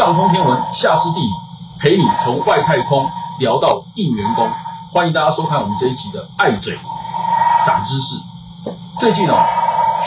[0.00, 1.30] 上通天文，下知地理，
[1.78, 3.06] 陪你从外太空
[3.38, 4.48] 聊到应员工。
[4.94, 6.78] 欢迎大家收看我们这一集的爱嘴
[7.66, 8.16] 长知识。
[8.98, 9.36] 最近哦，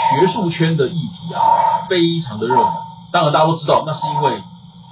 [0.10, 2.66] 学术圈的议题啊，非常的热门。
[3.12, 4.42] 当然大家都知道，那是因为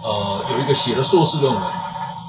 [0.04, 1.64] 呃有一个写了硕士论文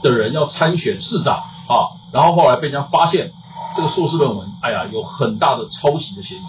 [0.03, 3.33] 的人要参选市长啊，然后后来被人家发现
[3.77, 6.45] 这个硕士论文，哎呀，有很大的抄袭的嫌疑。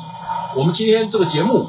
[0.55, 1.67] 我们今天这个节目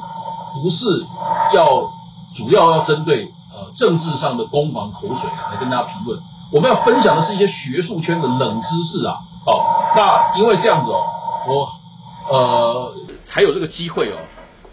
[0.63, 1.05] 不是
[1.53, 1.91] 要
[2.37, 6.21] 主要要针对呃政治上的攻防口水来跟大家评论，
[6.53, 9.19] 我们要分享的是一些学术圈的冷知识啊。
[9.47, 11.05] 好，那因为这样子哦，
[11.47, 11.69] 我
[12.29, 12.95] 呃
[13.27, 14.17] 才有这个机会哦，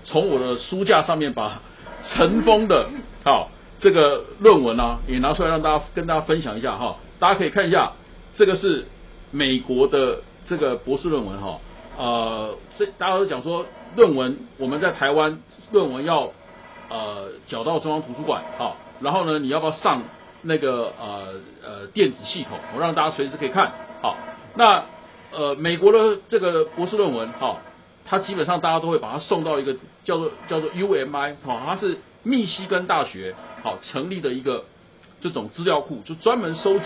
[0.03, 1.61] 从我的书架上面把
[2.03, 2.87] 尘封的
[3.23, 3.49] 好
[3.79, 6.95] 这个论文啊也拿出来让大家跟大家分享一下哈。
[7.19, 7.91] 大家可以看一下，
[8.33, 8.87] 这个是
[9.29, 11.59] 美国的这个博士论文哈。
[11.99, 13.65] 呃，这大家都讲说
[13.95, 15.39] 论文我们在台湾
[15.71, 16.29] 论文要
[16.91, 20.03] 呃缴到中央图书馆好，然后呢你要不要上
[20.41, 24.17] 那个呃呃电子系统，我让大家随时可以看好。
[24.55, 24.83] 那
[25.31, 27.59] 呃，美国的这个博士论文，哈，
[28.03, 34.65] 它基本上大家都会把它送到一个叫做叫做 UMI，哈，它是密西根大学好成立的一个
[35.21, 36.85] 这种资料库，就专门收集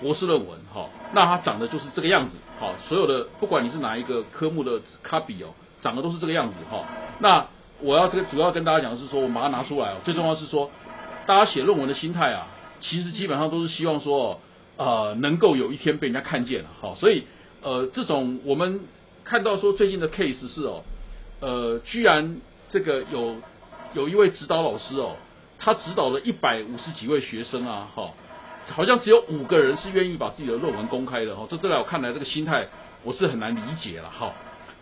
[0.00, 5.48] 博士论文，哈，那它长得就是这个样子，好，所有的不管你是哪一个科目的卡比哦，
[5.80, 6.84] 长得都是这个样子，哈。
[7.18, 7.44] 那
[7.82, 10.70] 我要这个主要跟大家讲的是说，我马上拿出来哦，最重要是说，
[11.26, 12.46] 大家写论文的心态啊，
[12.80, 14.40] 其实基本上都是希望说。
[14.78, 17.24] 呃，能够有一天被人家看见了，好，所以
[17.60, 18.80] 呃，这种我们
[19.22, 20.82] 看到说最近的 case 是哦，
[21.40, 22.38] 呃，居然
[22.70, 23.36] 这个有
[23.92, 25.14] 有一位指导老师哦，
[25.58, 28.12] 他指导了一百五十几位学生啊，哈，
[28.70, 32.66] 好像只有五个人是愿意把自己的论文公开的，哈，这这在我看来这个心态
[33.04, 34.32] 我是很难理解了，哈，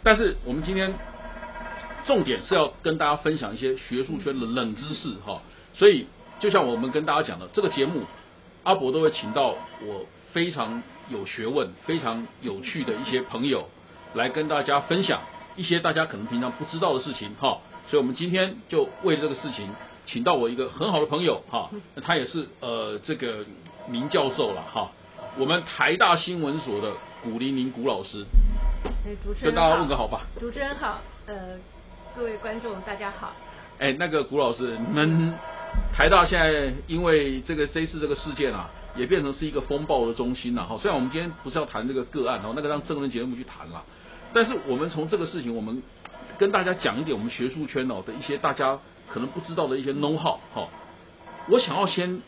[0.04, 0.94] 但是我们今天
[2.06, 5.42] 重点是要跟大家分享一些学术圈的冷知识，哈，
[5.74, 6.06] 所以
[6.38, 8.02] 就像我们跟大家讲的这个节目。
[8.62, 9.54] 阿伯都会请到
[9.86, 13.70] 我非常有学问、非常有趣的一些朋友
[14.12, 15.22] 来跟大家分享
[15.56, 17.60] 一些大家可能平常不知道的事情哈。
[17.88, 19.70] 所以我们今天就为了这个事情，
[20.04, 21.70] 请到我一个很好的朋友哈，
[22.02, 23.46] 他也是呃这个
[23.88, 24.90] 名教授了哈。
[25.38, 28.26] 我们台大新闻所的古黎明古老师，
[29.06, 30.26] 哎，主持人跟大家问个好吧。
[30.38, 31.56] 主持人好，呃，
[32.16, 33.32] 各位观众大家好。
[33.78, 35.34] 哎，那个古老师，你们。
[35.94, 40.76] 台大现在因为这个这次这个事件啊，也变成是一个风暴的中心了哈。
[40.82, 43.84] 虽然我们今天不是要谈这个个案哦，那个让正人节目去谈了，
[44.32, 45.80] 但是我们从这个事情，我们
[46.38, 48.76] 跟大家讲一点我们学术圈哦的一些大家
[49.08, 50.68] 可能不知道的一些 know how 哈。
[51.48, 52.20] 我想要先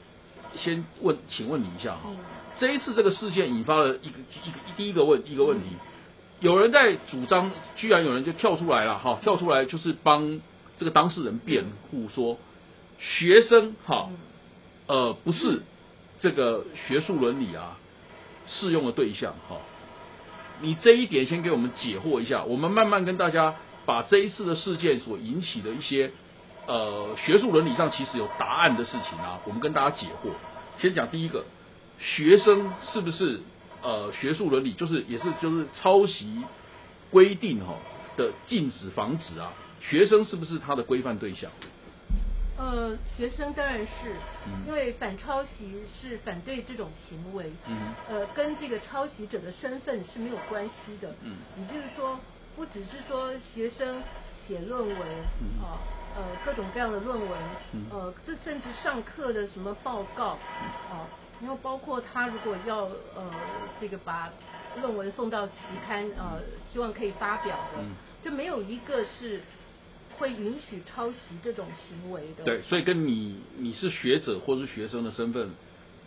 [0.54, 2.10] 先问，请问你一下哈，
[2.56, 5.66] 这一次这个事件引发了一个一个第一个问一个问题，
[6.42, 10.40] 有人在主张，居然有人就跳出来了哈，跳出来就是帮
[10.76, 12.36] 这个当事人辩护说。
[12.98, 14.10] 学生哈，
[14.86, 15.62] 呃，不是
[16.18, 17.78] 这个学术伦理啊
[18.46, 19.58] 适用的对象哈。
[20.60, 23.54] 你这一点先给我们解惑一下，我们慢慢跟大家
[23.86, 26.10] 把这一次的事件所引起的一些
[26.66, 30.30] 呃学术伦理上其实有答案的事情啊，我们跟大家解惑。
[30.78, 31.44] 先讲第一个，
[32.00, 33.40] 学生是不是
[33.82, 36.46] 呃学术伦理就是也是就是抄袭
[37.10, 37.80] 规定哈
[38.16, 39.52] 的禁止防止啊？
[39.80, 41.50] 学生是不是他的规范对象？
[42.56, 44.14] 呃，学生当然是，
[44.66, 51.16] 因为反抄袭是反对这种行为，嗯呃，跟这个抄袭者的身份是没有关系的。
[51.22, 52.20] 嗯，也就是说，
[52.54, 54.04] 不只是说学生
[54.46, 55.08] 写论文
[55.60, 55.82] 啊，
[56.14, 57.50] 呃，各种各样的论文，
[57.90, 60.38] 呃，这甚至上课的什么报告
[60.88, 61.08] 啊，
[61.42, 63.30] 然后包括他如果要呃
[63.78, 64.32] 这个把
[64.80, 66.40] 论文送到期刊呃，
[66.72, 67.82] 希望可以发表的，
[68.22, 69.42] 就没有一个是。
[70.18, 72.44] 会允许抄袭这种行为的。
[72.44, 75.50] 对，所以跟你你是学者或是学生的身份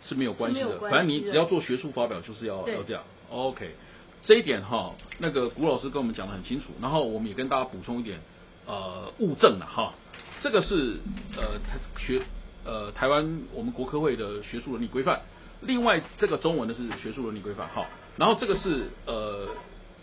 [0.05, 0.79] 是没有关系的。
[0.79, 3.03] 反正你只要做学术发表，就是要要这样。
[3.29, 3.75] OK，
[4.21, 6.67] 这一点哈，那个古老师跟我们讲的很清楚。
[6.79, 8.19] 然后我们也跟大家补充一点
[8.67, 9.93] 呃物证了哈。
[10.39, 10.99] 这个是
[11.35, 12.21] 呃台学
[12.65, 15.21] 呃台湾我们国科会的学术伦理规范。
[15.61, 17.85] 另外这个中文的是学术伦理规范哈。
[18.17, 19.47] 然后这个是呃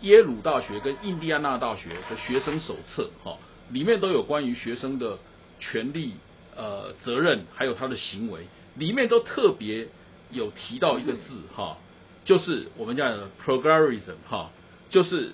[0.01, 3.37] 耶鲁大学跟印第安纳大学的学生手册哈。
[3.71, 5.17] 里面都有关于学生的
[5.57, 6.15] 权利、
[6.55, 8.41] 呃责任，还有他的行为，
[8.75, 9.87] 里面都特别
[10.31, 11.77] 有提到一个字哈，
[12.25, 14.51] 就是我们讲的 plagiarism 哈，
[14.89, 15.31] 就是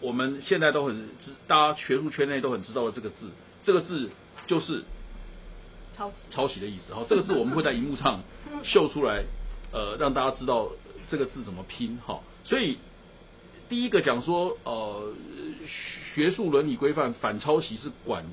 [0.00, 3.30] 我们现在都很知，大家学术圈内都很知道的这个字，
[3.62, 4.10] 这个字
[4.48, 4.82] 就是
[6.00, 8.22] 抄袭抄袭的意思哈，这个字我们会在荧幕上
[8.64, 9.22] 秀出来，
[9.70, 10.70] 呃，让大家知道
[11.08, 12.78] 这个字怎么拼哈，所以。
[13.68, 15.12] 第一个讲说，呃，
[16.12, 18.24] 学术伦理规范反抄袭是管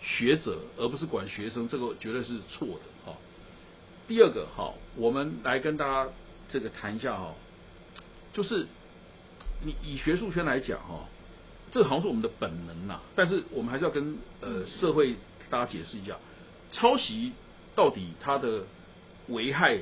[0.00, 3.18] 学者，而不是管学生，这个绝对是错的，哈。
[4.08, 6.10] 第二个哈，我们来跟大家
[6.48, 7.34] 这个谈一下哈，
[8.32, 8.66] 就是
[9.62, 11.04] 你以学术圈来讲哈，
[11.70, 15.14] 这好像是我们的本能呐，但是我们还是要跟呃社会
[15.50, 16.16] 大家解释一下，
[16.72, 17.32] 抄袭
[17.74, 18.64] 到底它的
[19.28, 19.78] 危害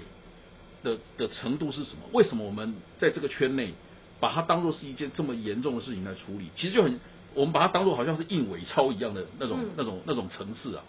[0.83, 2.03] 的的程度是什么？
[2.13, 3.75] 为什么我们在这个圈内
[4.21, 6.51] 把它当做是一件这么严重的事情来处理？
[6.57, 6.99] 其实就很，
[7.35, 10.85] 我们把它当做好像是硬伪钞一样的那种那种那种层次啊。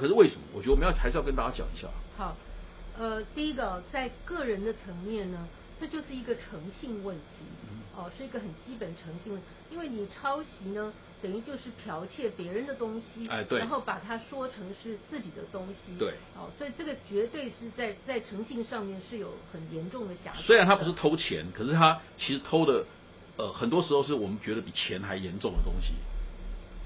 [0.00, 0.42] 可是为什么？
[0.52, 1.86] 我觉得我们要还是要跟大家讲一下。
[2.16, 2.36] 好，
[2.98, 5.48] 呃，第一个在个人的层面呢，
[5.80, 7.44] 这就是一个诚信问题，
[7.96, 9.40] 哦，是一个很基本诚信问。
[9.70, 20.42] 因为你抄袭呢，等于就是剽窃别人的东西，哎，对，然后把它说成是自己的东西，对，哦，所以这个绝对是在在诚信上面是有很严重的瑕疵。
[20.42, 22.84] 虽然他不是偷钱，可是他其实偷的，
[23.36, 25.94] 呃，很多时候是我们觉得比钱还严重的东西。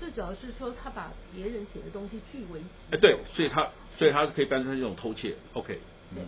[0.00, 2.96] 最主要是说，他把别人写的东西据为己有。
[2.96, 5.36] 哎，对，所以他，所以他可以变成这种偷窃。
[5.52, 5.78] OK。
[6.14, 6.24] 对。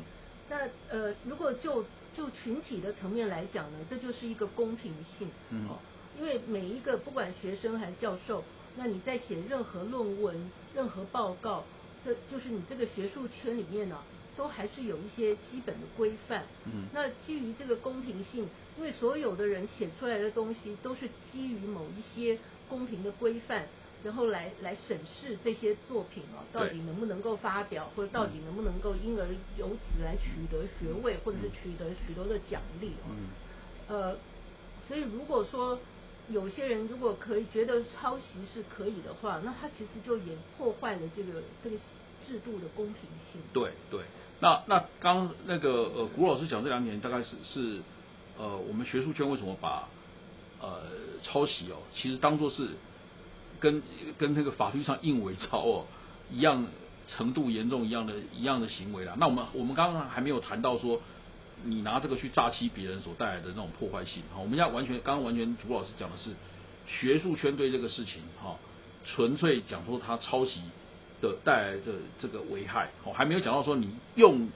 [0.49, 0.56] 那
[0.88, 1.85] 呃，如果就
[2.17, 5.29] 就群体的层面来讲呢，这就是一个公平性。
[5.50, 5.69] 嗯。
[6.18, 8.42] 因为每一个不管学生还是教授，
[8.76, 11.64] 那你在写任何论文、任何报告，
[12.04, 13.98] 这就是你这个学术圈里面呢，
[14.36, 16.44] 都还是有一些基本的规范。
[16.64, 16.86] 嗯。
[16.92, 22.38] 那基于这个公平性，因为所有的人写出来的东西都是基于某一些。
[22.69, 23.64] 公平的规范，
[24.02, 29.24] 然后来来审视这些作品哦，到底能不能够发表，或者到底能不能够因而
[29.56, 33.28] 由此来取得学位，或者是取得许多的奖励嗯。
[33.86, 34.19] 呃，
[34.88, 35.78] 所以如果说
[36.28, 41.76] 有些人如果可以觉得抄袭是可以的话，那他其实就也破坏了这个这个
[42.26, 43.40] 制度的公平性。
[43.52, 44.00] 对对，
[44.40, 47.81] 那那刚那个呃，古老师讲这两点，大概是是
[48.38, 49.88] 呃，我们学术圈为什么把。
[50.58, 50.84] 呃，
[51.23, 52.70] 抄袭哦，其实当做是
[53.61, 53.82] 跟
[54.17, 55.84] 跟那个法律上硬伪钞哦
[56.32, 56.67] 一样
[57.06, 59.14] 程度严重一样的一样的行为啦。
[59.19, 61.02] 那我们我们刚刚还没有谈到说
[61.64, 64.41] 你拿这个去诈欺别人所带来的那种破坏性哈。
[64.41, 66.31] 我们要完全刚刚完全朱老师讲的是
[66.87, 68.56] 学术圈对这个事情哈，
[69.05, 70.61] 纯粹讲说他抄袭
[71.20, 74.49] 的带来的这个危害哦，还没有讲到说你用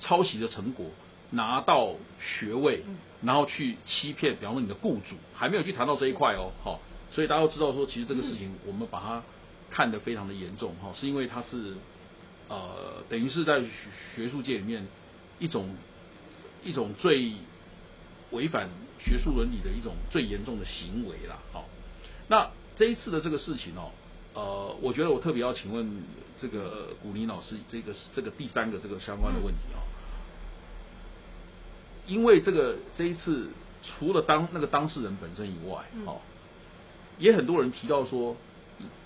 [0.00, 0.90] 抄袭的成果。
[1.30, 2.82] 拿到学位，
[3.20, 6.80] 然后去欺骗，比方说你的雇主，还没有去谈到这一块哦，好，
[7.10, 9.22] 所以大家都知道说，其实这个事情我们把它
[9.68, 11.74] 看得非常的严重哈，是因为它是
[12.48, 13.62] 呃，等于是在
[14.14, 14.88] 学术界里面
[15.38, 15.76] 一种
[16.62, 17.32] 一种最
[18.30, 18.68] 违反
[18.98, 21.66] 学术伦理的一种最严重的行为啦，好，
[22.28, 23.90] 那这一次的这个事情哦，
[24.34, 26.02] 呃，我觉得我特别要请问
[26.40, 29.80] 这个古林老师，这个这个第三个这个相关的问题啊。
[32.06, 33.50] 因为这个这一次，
[33.82, 36.20] 除了当那个当事人本身以外，哦，
[37.18, 38.34] 也很多人提到说，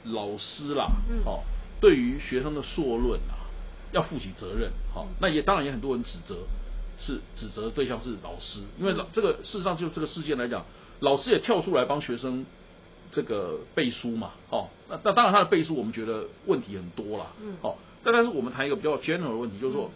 [0.05, 0.91] 老师啦，
[1.25, 1.43] 哦，
[1.81, 3.51] 对于学生的硕论啊，
[3.91, 6.47] 要负起责任，好，那也当然也很多人指责，
[6.99, 10.65] 是指责的对象是老师，因为老这个事实上就这个事件来讲，
[11.01, 12.45] 老师也跳出来帮学生
[13.11, 19.91] 这个背书嘛，哦，那那当然他的背书我们觉得问题很多啦，嗯，好，但但是我们谈一个比较 general 的问题，就是说，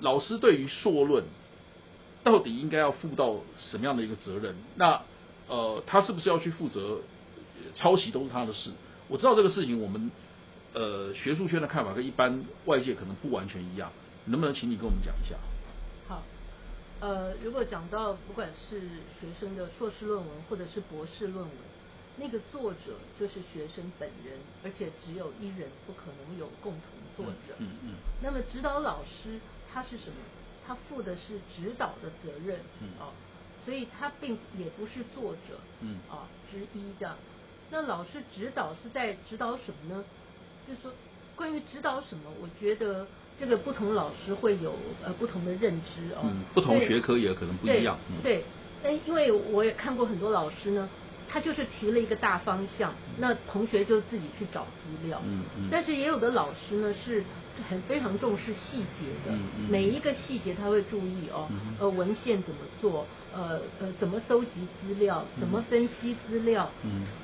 [0.00, 1.24] 老师对于硕论。
[2.22, 4.54] 到底应该要负到什么样的一个责任？
[4.76, 5.00] 那
[5.48, 6.98] 呃，他是不是要去负责
[7.74, 8.70] 抄袭都是他的事？
[9.08, 10.10] 我知道这个事情，我们
[10.74, 13.90] 呃学术圈的看法跟一般外界可能不完全一样，
[14.26, 15.34] 能不能请你跟我们讲一下？
[17.00, 18.80] 好，呃，如果讲到不管是
[19.18, 21.54] 学生的硕士论文或者是博士论文，
[22.16, 26.82] 那个作者就是学生本人，而且只有一人，不可能有共同
[27.16, 27.54] 作者。
[27.58, 27.94] 嗯嗯。
[28.22, 29.40] 那么指导老师
[29.72, 30.16] 他是什么？
[30.66, 32.90] 他负的是指导的责任，嗯。
[33.00, 33.12] 哦，
[33.64, 37.16] 所以他并也不是作者，嗯，啊之一的。
[37.70, 40.04] 那老师指导是在指导什么呢？
[40.68, 40.92] 就是说，
[41.34, 43.06] 关于指导什么，我觉得
[43.40, 47.98] 这个不同老师会有呃不同的认知哦，不同学科也可能不一样。
[48.22, 48.44] 对，
[48.84, 50.88] 那因为我也看过很多老师呢，
[51.26, 55.20] 他就是提了一个大方向，那同学就自己去找资料。
[55.24, 55.68] 嗯嗯。
[55.70, 57.24] 但是也有的老师呢是。
[57.68, 59.36] 很非常重视细节的，
[59.68, 61.46] 每一个细节他会注意哦。
[61.78, 63.04] 呃，文献怎么做？
[63.34, 65.22] 呃呃，怎么搜集资料？
[65.38, 66.70] 怎么分析资料？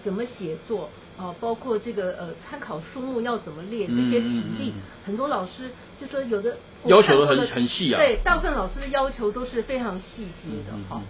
[0.05, 0.91] 怎么写作？
[1.19, 3.87] 啊，包括这个呃参考书目要怎么列？
[3.87, 5.71] 这些体例，很多老师
[6.01, 7.99] 就说有的要求的很很细啊。
[7.99, 11.03] 对，大部分老师的要求都是非常细节的哈。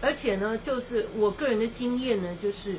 [0.00, 2.76] 而且呢，就是我个人的经验呢，就是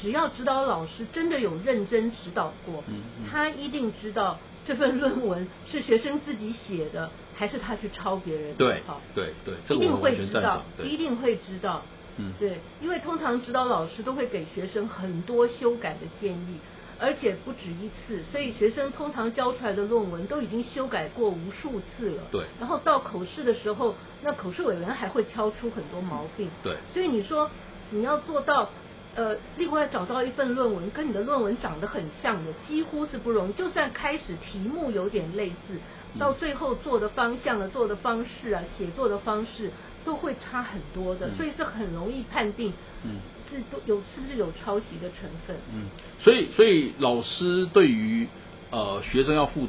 [0.00, 2.82] 只要指导老师真的有认真指导过，
[3.30, 4.38] 他一定知道。
[4.64, 8.54] 这份论文是学生自己写的，还是他去抄别人的？
[8.56, 11.82] 对，对对，一定会知道，一定会知道。
[12.16, 16.58] 嗯，对，因为通常指导老师都会给学生很多修改的建议，
[16.98, 22.22] 而且不止一次，所以学生通常交出来的论文都已经修改过无数次了。
[22.30, 22.44] 对。
[22.60, 26.50] 然后到口试的时候，那口试委员还会挑出很多毛病。
[26.62, 26.76] 对。
[26.92, 27.50] 所以你说
[27.90, 28.68] 你要做到
[29.14, 33.52] 呃，另外找到一份论文跟你的论文长得很像的，几乎是不容易。
[33.52, 35.78] 就算开始题目有点类似，
[36.18, 39.70] 到最后做的方向啊、做的方式啊、写作的方式
[40.04, 42.72] 都会差很多的，所以是很容易判定。
[43.04, 43.20] 嗯。
[43.50, 45.54] 是都有是不是有抄袭的成分？
[45.74, 45.84] 嗯，
[46.18, 48.26] 所以所以老师对于
[48.70, 49.68] 呃学生要负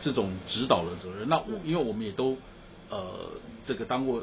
[0.00, 2.38] 这种指导的责任，那我因为我们也都
[2.88, 3.32] 呃
[3.66, 4.22] 这个当过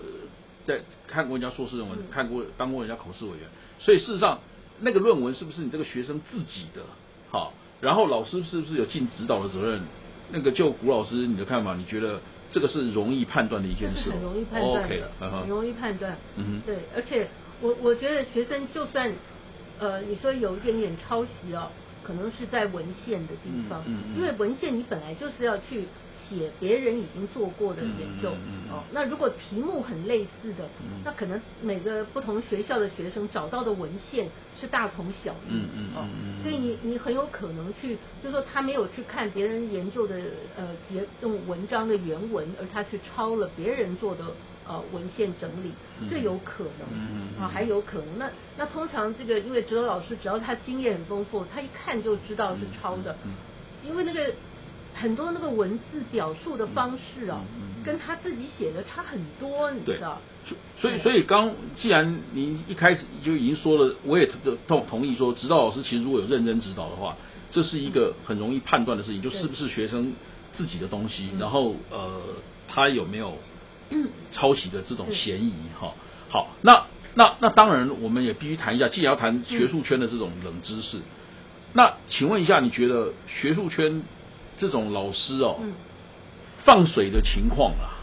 [0.66, 4.40] 在看过人家硕士论文，看过当过人家考试委员，所以事实上
[4.80, 6.82] 那个论文是不是你这个学生自己的？
[7.30, 9.84] 好，然后老师是不是有尽指导的责任？
[10.32, 12.20] 那个就古老师你的看法，你觉得
[12.50, 14.10] 这个是容易判断的一件事？
[14.12, 16.18] 很容易判断的，很容易判断。
[16.38, 17.28] 嗯，对，而且。
[17.62, 19.12] 我我觉得学生就算
[19.80, 21.70] 呃你说有一点点抄袭哦，
[22.10, 23.84] 可能是在文献的地方，
[24.16, 25.86] 因为文献你本来就是要去
[26.18, 28.32] 写别人已经做过的研究
[28.72, 28.82] 哦。
[28.92, 30.68] 那如果题目很类似的，
[31.06, 34.28] 那可能每个不同学校的学生找到的文献
[34.60, 35.62] 是大同小异
[35.96, 36.08] 哦。
[36.42, 40.20] 所以你你很有可能去，就说他没有去看别人研究的
[40.58, 44.26] 呃结用文章的原文，而他去抄了别人做的。
[44.70, 45.72] 呃，文献整理，
[46.08, 48.20] 这有可能啊，还有可能。
[48.20, 53.18] 那那通常这个，因为哲老师只要他经验很丰富，他一看就知道是抄的，
[53.84, 54.32] 因为那个
[54.94, 57.42] 很多那个文字表述的方式啊，
[57.84, 60.22] 跟他自己写的差很多，你知道？
[60.80, 64.30] 所以所以刚既然您一开始就已经说了，我也
[64.68, 67.18] 同同意说，指导老师其实如果有认真指导的话，
[67.50, 70.14] 这是一个很容易判断的事情，就是不是学生
[70.54, 72.22] 自己的东西，然后呃，
[72.68, 73.36] 他有没有？
[74.32, 75.94] 抄袭的这种嫌疑哈，
[76.30, 81.00] 好，那那那当然我们也必须谈一下，既然要谈学术圈的这种冷知识，
[81.74, 84.04] 那请问一下，你觉得学术圈
[84.58, 85.60] 这种老师哦，
[86.64, 87.98] 放水的情况啊，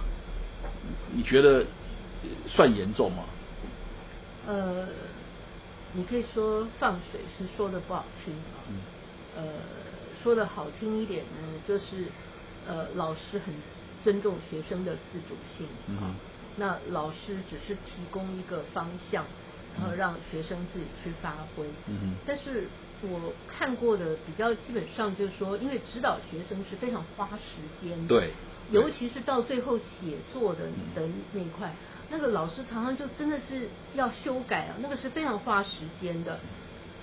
[1.14, 1.64] 你觉得
[2.48, 3.24] 算严重吗？
[4.48, 4.88] 呃，
[5.92, 8.66] 你可以说放水是说的不好听啊，
[9.36, 9.42] 呃，
[10.22, 12.10] 说的好听一点呢，就是
[12.66, 13.54] 呃老师很。
[14.06, 15.66] 尊重学生的自主性。
[15.98, 16.14] 啊，
[16.54, 19.24] 那老师只是提供一个方向，
[19.76, 21.66] 然后让学生自己去发挥。
[21.88, 22.68] 嗯但是
[23.02, 28.30] 我看过的比较基本上就是说，因为指导学生是非常花时间的，对，
[28.70, 31.74] 尤其是到最后写作的的那一块，
[32.08, 35.70] 那个老师常常就真的是要修改啊，那个是非常花时
[36.00, 36.38] 间的。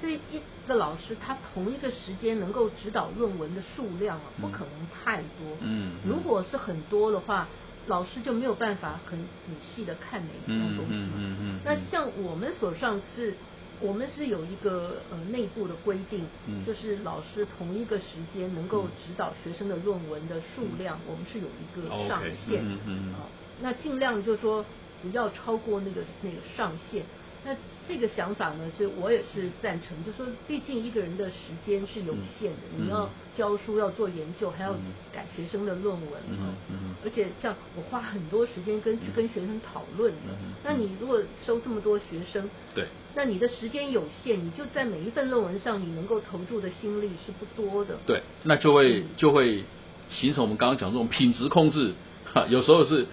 [0.03, 5.57] 这一个老师，他同一个时间能够指导论文的数量啊，不可能太多。
[5.61, 7.47] 嗯，如果是很多的话，
[7.87, 9.27] 老师就没有办法很仔
[9.61, 10.91] 细的看每一样东西。
[10.91, 11.59] 嗯嗯嗯。
[11.63, 13.33] 那像我们所上是，
[13.79, 16.27] 我们是有一个呃内部的规定，
[16.67, 22.61] 就是老师同一个时间能够指导学生的论文的数量，我们是有一个上限。
[22.61, 23.13] 嗯嗯。
[23.13, 23.23] 啊，
[23.61, 24.65] 那尽量就说
[25.01, 27.05] 不要超过那个那个上限。
[27.45, 27.55] 那
[27.87, 31.35] 这个想法呢，是我也是赞成，就说毕竟一个人的时
[31.65, 34.73] 间是有限的，你要教书要做研究，还要
[35.11, 42.85] 改学生的论文嗯，而且像我花很多时间跟去跟学生讨论的，那你如果收这么多学生，对，
[43.15, 49.63] 那你的时间有限，你就在每一份论文上，你能够投注的心力是不多的，对，那就会就会
[50.09, 51.93] 形成我们刚刚讲这种品质控制，
[52.33, 53.05] 哈，有时候是。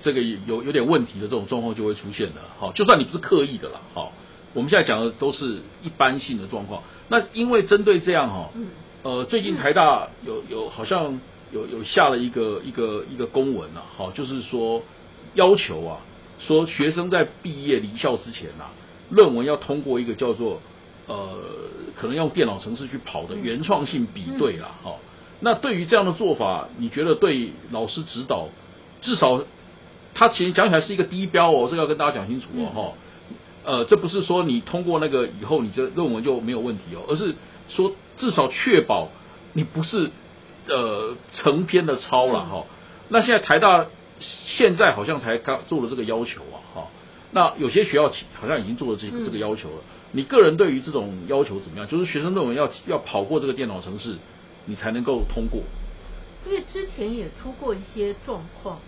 [0.00, 4.12] 这个有有点问题的这种状况就会出现了，好，就算你不是刻意的啦，好，
[4.54, 6.82] 我们现在讲的都是一般性的状况。
[7.08, 8.50] 那因为针对这样哈，
[9.02, 11.20] 呃，最近台大有有好像
[11.52, 14.82] 有有下了一个一个一个公文呐，好，就是说
[15.34, 15.98] 要求啊，
[16.38, 18.64] 说学生在毕业离校之前呐，
[19.10, 20.62] 论文要通过一个叫做
[21.08, 21.38] 呃，
[21.94, 24.98] 可能用电脑程式去跑的原创性比对啦，好，
[25.40, 28.48] 那对于这样的做法，你觉得对老师指导
[29.02, 29.42] 至少？
[30.14, 32.92] 它其实讲起来是一个低标哦，这个要跟大家讲清楚哦哈。
[33.62, 37.34] 呃，这不是说你通过那个以后你这论文就没有问题哦，而是
[37.68, 39.10] 说至少确保
[39.52, 40.10] 你不是
[40.66, 42.64] 呃成篇的抄了哈。
[43.08, 43.86] 那现在台大
[44.18, 46.88] 现在好像才刚做了这个要求啊哈。
[47.32, 49.76] 那有些学校好像已经做了这个这个要求了。
[50.12, 51.86] 你个人对于这种要求怎么样？
[51.86, 54.16] 就是学生论文要要跑过这个电脑程式，
[54.64, 55.62] 你才能够通过。
[56.46, 58.80] 因为之前也出过一些状况。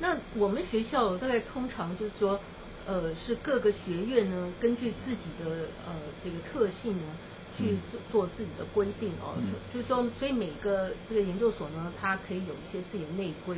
[0.00, 2.38] 那我们学校大概通常就是说，
[2.86, 7.02] 呃，是各个学院呢，根据自己的呃这个特性呢，
[7.56, 9.34] 去做做自己的规定哦。
[9.74, 13.56] 就是说，所以每个这个研究所呢，它可以有一些自己的内规。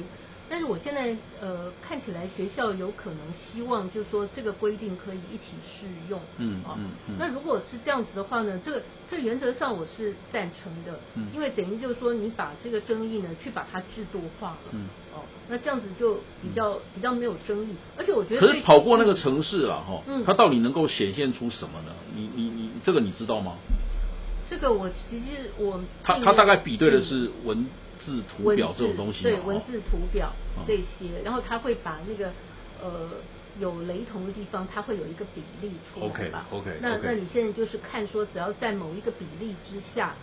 [0.50, 7.14] 但是我现在呃看起来学校有可能希望就是说这个规定可以一起适用，嗯嗯嗯。
[7.20, 21.94] 那如果是这样子的话呢，这个这原则上我是赞成的，嗯，因为等于就是说你把这个争议呢去把它制度化了，嗯，哦，那这样子就比较比较没有争议，而且我觉得可是跑过那个城市了哈，嗯，它到底能够显现出什么呢？
[22.16, 23.52] 你你你这个你知道吗？
[24.50, 27.64] 这个我其实我他他大概比对的是文。
[28.00, 30.32] 字图表这种东西，对文字图表
[30.66, 32.32] 这些，然后他会把那个
[32.82, 33.08] 呃
[33.60, 36.78] 有雷同的地方，他会有一个比例出来吧？OK OK。
[36.80, 40.14] 那那你现在就是看说，只要在某一个比例之下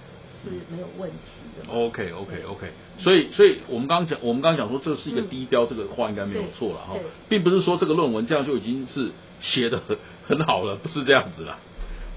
[0.43, 1.17] 是没有问题
[1.57, 1.71] 的。
[1.71, 2.67] OK OK OK。
[2.97, 6.95] 所以所以我们刚刚讲，我们刚刚讲说这是一个低标，这个话应该没有错了哈，
[7.29, 11.59] 并不是说这个论文这样就已经是写的很 很好了，不是这样子了。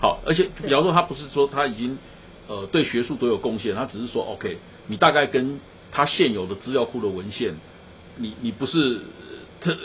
[0.00, 1.98] 好，而且比方说他不是说他已经
[2.48, 4.56] 呃对学术都有贡献，他只是说 OK。
[4.90, 5.60] 你大概跟
[5.92, 7.54] 他现有的资料库的文献，
[8.16, 9.02] 你你不是
[9.60, 9.76] 特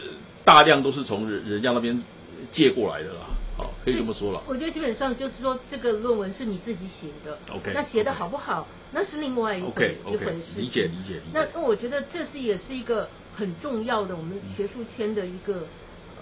[0.44, 2.04] 大量都是从人人家那边
[2.52, 3.20] 借过来的啦，
[3.56, 4.42] 好，可以这么说了。
[4.48, 10.58] 我觉得基本上就是说，这个论文是你自己写的，OK，那写的好不好，那是另外一回一回事。
[10.58, 11.22] 理解理解。
[11.32, 15.68] 那那我觉得这是也是一个很重要的我们学术圈的一个。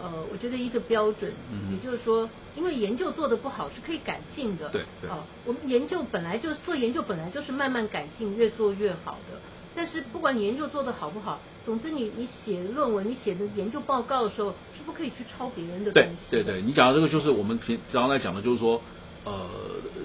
[0.02, 1.32] 呃，我觉得一个标准，
[1.72, 4.70] 也就是说，因为研究做的不好是可以改进的。
[4.70, 5.10] 对对。
[5.10, 9.40] 啊，我们研究本来就是做研究，本来就是慢慢改进，越做越好的。
[9.76, 16.10] 但是不管你研究做的好不好，总之你你写论文，你写的研究报告的时候，是不可以去抄别人的东西。
[16.30, 18.82] 对对对，你讲的这个就是我们平常来讲的，就是说，
[19.26, 19.50] 呃，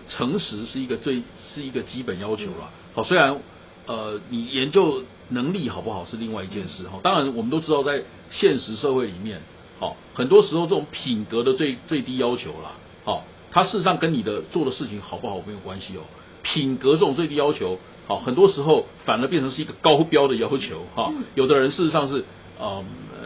[0.06, 2.70] 诚实是一个最是一个基本要求了。
[2.94, 3.40] 好，虽然
[3.86, 7.00] 呃，你研究能力好不好是另外一件事哈。
[7.02, 9.42] 当然，我们都知道在现实社会里面。
[9.80, 12.72] 好，很多时候这种品格的最最低要求啦，
[13.04, 16.00] 好，它事实上跟你的做的事情好不好没有关系哦。
[16.42, 21.12] 品格这种最低要求，好，很多时候反而变成是一个高标的要求哈。
[21.36, 22.24] 有的人事实上是
[22.58, 22.84] 呃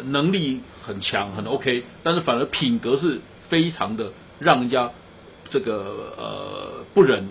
[0.08, 4.90] 能力很强很 OK，但是反而品格是非常的让人家
[5.48, 7.28] 这个呃不忍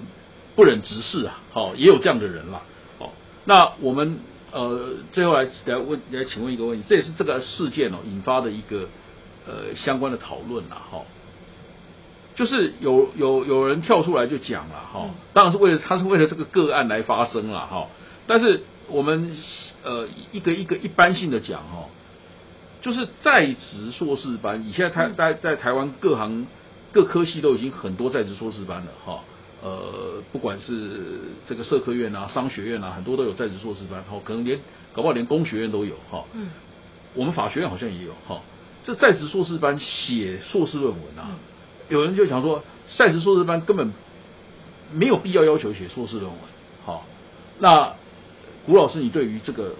[0.55, 1.39] 不忍直视啊。
[1.51, 2.63] 好，也有这样的人啦。
[2.97, 3.13] 好，
[3.45, 4.17] 那我们
[4.51, 8.87] 呃最后来来问来请问一个问题，这也是这个事件哦引发的一个。
[9.47, 11.01] 呃，相关的讨论了哈，
[12.35, 17.87] 就是有有有人跳出来就讲了哈，当然是为了他是为了这个个案来发声了哈，
[18.27, 19.35] 但是我们
[19.83, 21.89] 呃一个一个一般性的讲哈，
[22.81, 26.45] 就是在职硕士班，以现在台在在台湾各行
[26.91, 29.23] 各科系都已经很多在职硕士班了哈，
[29.63, 34.59] 呃，不管是这个社科院啊、商学院啊，很多都有在职硕士班，哈，可能连
[34.93, 36.49] 搞不好连工学院都有哈，嗯，
[37.15, 38.39] 我们法学院好像也有哈。
[38.83, 41.37] 这在职硕士班写硕士论文啊，
[41.87, 42.63] 有人就想说，
[42.97, 43.93] 在职硕士班根本
[44.91, 46.39] 没有必要要求写硕士论文。
[46.83, 47.05] 好，
[47.59, 47.93] 那
[48.65, 49.75] 古老师，你对于这个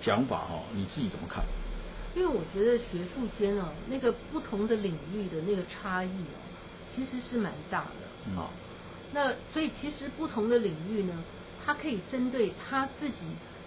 [0.00, 1.44] 讲法哈，你自己怎么看？
[2.14, 6.40] 因为我觉得学术间啊，那个不同的领域的那个差异啊，
[6.94, 8.34] 其实是蛮大的。
[8.34, 8.50] 好，
[9.12, 11.12] 那所以其实不同的领域呢，
[11.64, 13.16] 它可以针对他自己。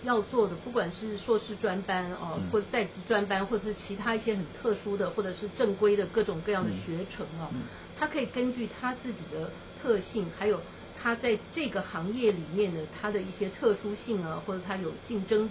[0.04, 7.50] 要做的，不管是硕士专班哦，或者在职专班，或者是其他一些很特殊的，或者是正规的各种各样的学程哦，
[7.98, 10.62] 他可以根据他自己的特性，还有
[11.02, 15.50] 他在这个行业里面的他的一些特殊性啊，或者他有竞争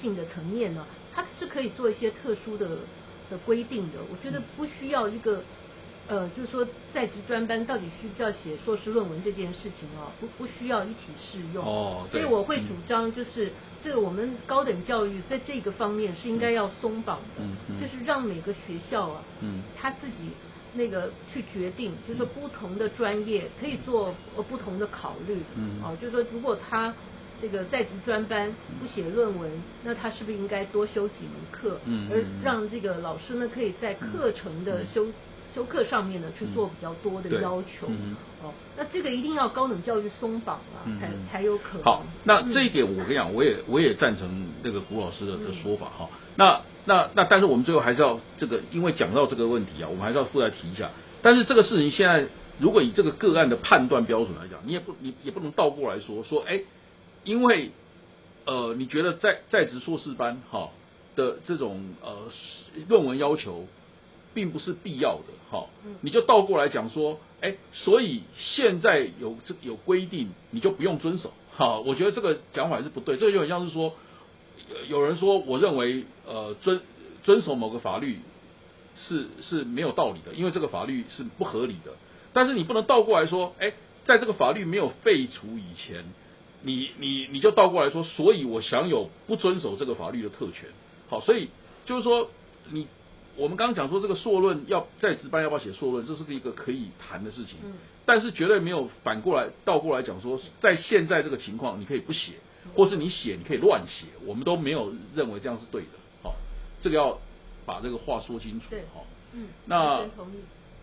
[0.00, 2.68] 性的层面呢，他是可以做一些特殊的
[3.28, 3.98] 的规定的。
[4.10, 5.42] 我觉得不需要一个。
[6.08, 11.62] 呃，就是说在职专班到底需不需要写硕士论文这件事情哦，不不需要一起适用。
[11.64, 17.42] 哦，所以我会主张就是这个我们高等教育在这个方面是应该要松绑的，
[17.78, 20.30] 就是让每个学校啊，嗯，他自己
[20.72, 25.36] 那个去决定，就是说不同的专业可以做呃不同的考虑。
[25.56, 26.94] 嗯，哦，就是说如果他
[27.42, 29.50] 这个在职专班不写论文，
[29.84, 31.78] 那他是不是应该多修几门课？
[31.84, 35.06] 嗯，而让这个老师呢可以在课程的修。
[35.58, 37.88] 修课上面呢去做比较多的要求，
[38.44, 41.82] 哦，那这个一定要高等教育松绑了，才才有可能。
[41.82, 46.08] 好，那这一点我跟你讲，我也我也赞成那个古老师的的说法哈。
[46.36, 50.92] 那那那，但是我们最后还是要这个，因为讲到这个问题啊，我们还是要附带提一下。
[51.22, 52.28] 但是这个事情现在，
[52.60, 56.60] 如果以这个个案的判断标准来讲，你也不你也不能倒过来说说，哎，
[57.24, 57.72] 因为
[58.46, 60.68] 呃，你觉得在在职硕士班哈
[61.16, 62.28] 的这种呃
[62.88, 63.66] 论文要求。
[64.38, 65.66] 并不是必要的，哈，
[66.00, 73.94] 你就倒过来讲说，哎，所以现在有这有规定，你就不用遵守，哈，我觉得这个讲法是不对，这就很像是说，
[74.86, 76.80] 有人说，我认为，呃，遵
[77.24, 78.20] 遵守某个法律
[79.08, 81.96] 是是没有道理的，因为这个法律是不合理的，
[82.32, 83.72] 但是你不能倒过来说，哎，
[84.04, 86.04] 在这个法律没有废除以前，
[86.62, 90.68] 你你你就倒过来说，所以我享有不遵守这个法律的特权。
[91.08, 91.48] 好，所以
[91.86, 92.30] 就是说
[92.70, 92.86] 你
[93.38, 97.56] 我们刚刚讲说这个硕论要在值班要不要写硕论，这是一个可以谈的事情。
[97.64, 97.72] 嗯。
[98.04, 102.32] 但是绝对没有反过来倒过来讲说，在现在这个情况，你可以不写，
[102.74, 105.88] 或是你写你可以乱写，我们都没有认为这样是对的。
[106.22, 106.34] 好，
[106.80, 107.16] 这个要
[107.64, 108.66] 把这个话说清楚。
[108.70, 108.82] 对。
[108.92, 109.06] 好。
[109.32, 109.46] 嗯。
[109.66, 110.04] 那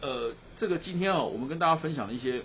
[0.02, 2.44] 呃，这个今天啊，我们跟大家分享一些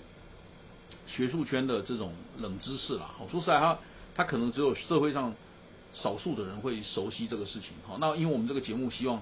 [1.07, 3.11] 学术圈的这种冷知识啦。
[3.17, 3.79] 好，说实在，他
[4.17, 5.35] 他可能只有社会上
[5.93, 7.71] 少数的人会熟悉这个事情。
[7.87, 9.21] 好，那因为我们这个节目希望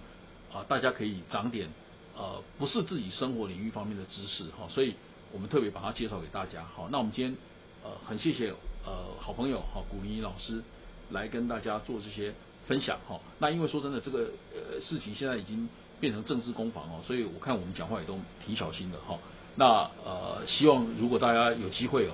[0.52, 1.68] 啊，大家可以长点
[2.16, 4.44] 呃，不是自己生活领域方面的知识。
[4.58, 4.94] 哈，所以。
[5.30, 7.36] 我们特别把它介绍给大家，好，那我们今天
[7.84, 8.48] 呃很谢谢
[8.82, 10.62] 呃好朋友哈古林老师
[11.10, 12.32] 来跟大家做这些
[12.66, 13.20] 分享哈。
[13.38, 15.68] 那因为说真的，这个呃事情现在已经
[16.00, 19.18] 变成政治攻防哦，所以我看我们讲话也都挺小心的哈。
[19.56, 22.12] 那呃希望如果大家有机会哦，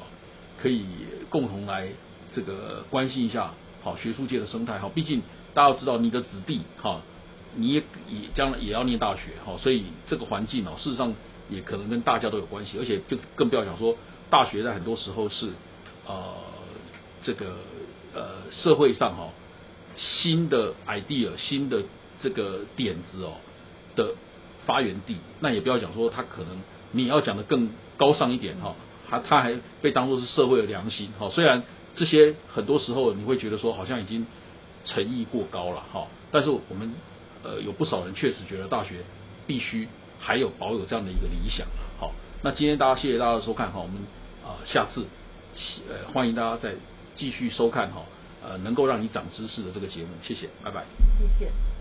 [0.61, 0.85] 可以
[1.31, 1.89] 共同来
[2.33, 4.91] 这个关心一下好学术界的生态哈。
[4.93, 5.23] 毕竟
[5.55, 7.01] 大家要知道你的子弟哈，
[7.57, 11.15] 你也也将来也要念大学哈，所以这个环境哦，事实上。
[11.51, 13.95] 也可能跟大家都有关系，而且更更不要讲说，
[14.31, 15.51] 大学在很多时候是
[16.07, 16.33] 呃
[17.23, 17.59] 这个
[18.15, 19.29] 呃社会上哈
[19.95, 21.83] 新的 idea 新的
[22.23, 23.35] 这个点子哦
[23.95, 24.15] 的
[24.65, 25.19] 发源地。
[25.41, 26.57] 那也不要讲说他可能
[26.93, 28.75] 你要讲的更高尚一点哈，
[29.11, 31.29] 他他还被当作是社会的良心哈。
[31.29, 31.63] 虽然
[31.95, 34.27] 这些很多时候你会觉得说好像已经
[34.87, 36.95] 诚意过高了哈，但是我们
[37.45, 39.05] 呃有不少人确实觉得大学
[39.47, 39.87] 必须。
[40.17, 41.67] 还有保有这样的一个理想
[41.99, 43.97] 好，那今天大家谢谢大家的收看哈，我们
[44.43, 45.05] 啊下次
[45.87, 46.75] 呃欢迎大家再
[47.15, 48.07] 继续收看哈，
[48.43, 50.85] 呃能够让你长知识的这个节目，谢谢，拜拜，
[51.21, 51.74] 谢谢。